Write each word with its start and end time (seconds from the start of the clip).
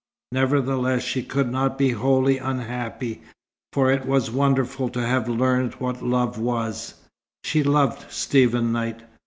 Nevertheless 0.31 1.03
she 1.03 1.21
could 1.21 1.51
not 1.51 1.77
be 1.77 1.91
wholly 1.91 2.39
unhappy, 2.39 3.21
for 3.71 3.91
it 3.91 4.07
was 4.07 4.31
wonderful 4.31 4.89
to 4.89 5.05
have 5.05 5.29
learned 5.29 5.75
what 5.75 6.01
love 6.01 6.39
was. 6.39 6.95
She 7.43 7.61
loved 7.61 8.09
Stephen 8.11 8.71
Knight. 8.71 9.03